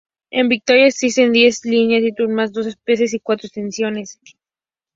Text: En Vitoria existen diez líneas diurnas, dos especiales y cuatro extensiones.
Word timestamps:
En 0.31 0.49
Vitoria 0.53 0.87
existen 0.87 1.31
diez 1.31 1.63
líneas 1.63 2.01
diurnas, 2.01 2.51
dos 2.51 2.65
especiales 2.65 3.13
y 3.13 3.19
cuatro 3.19 3.45
extensiones. 3.45 4.19